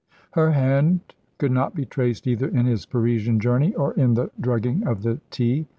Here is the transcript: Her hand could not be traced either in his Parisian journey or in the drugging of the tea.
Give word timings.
Her 0.31 0.53
hand 0.53 1.13
could 1.37 1.51
not 1.51 1.75
be 1.75 1.85
traced 1.85 2.25
either 2.25 2.47
in 2.47 2.65
his 2.65 2.87
Parisian 2.87 3.39
journey 3.39 3.75
or 3.75 3.93
in 3.93 4.15
the 4.15 4.31
drugging 4.41 4.83
of 4.87 5.03
the 5.03 5.21
tea. 5.29 5.67